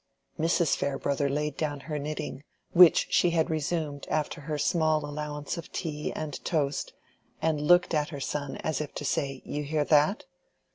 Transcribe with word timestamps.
Mrs. 0.39 0.75
Farebrother 0.75 1.29
laid 1.29 1.57
down 1.57 1.81
her 1.81 1.99
knitting, 1.99 2.41
which 2.71 3.05
she 3.11 3.29
had 3.29 3.51
resumed 3.51 4.07
after 4.09 4.41
her 4.41 4.57
small 4.57 5.05
allowance 5.05 5.57
of 5.59 5.71
tea 5.71 6.11
and 6.13 6.43
toast, 6.43 6.93
and 7.39 7.61
looked 7.61 7.93
at 7.93 8.09
her 8.09 8.19
son 8.19 8.57
as 8.63 8.81
if 8.81 8.95
to 8.95 9.05
say 9.05 9.43
"You 9.45 9.61
hear 9.61 9.85
that?" 9.85 10.25